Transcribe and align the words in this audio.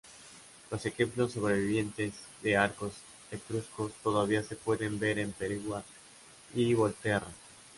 Los 0.71 0.83
ejemplos 0.87 1.33
sobrevivientes 1.33 2.13
de 2.41 2.57
arcos 2.57 2.91
etruscos 3.29 3.91
todavía 4.01 4.41
se 4.41 4.55
pueden 4.55 4.97
ver 4.99 5.19
en 5.19 5.31
Perugia 5.31 5.83
y 6.55 6.73
Volterra. 6.73 7.27